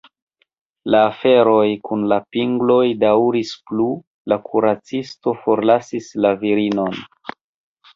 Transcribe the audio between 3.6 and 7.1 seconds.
plu, la kuracisto forlasis la virinon.